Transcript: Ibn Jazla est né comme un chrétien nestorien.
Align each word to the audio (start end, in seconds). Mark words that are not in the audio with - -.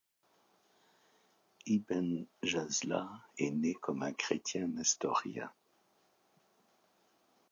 Ibn 1.67 2.25
Jazla 2.43 3.07
est 3.37 3.51
né 3.51 3.75
comme 3.75 4.01
un 4.01 4.13
chrétien 4.13 4.65
nestorien. 4.65 5.51